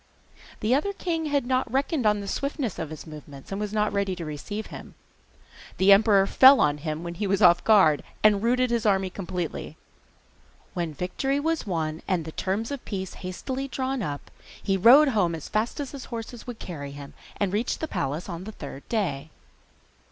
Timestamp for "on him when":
6.59-7.13